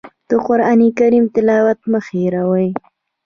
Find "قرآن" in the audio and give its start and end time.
0.47-0.79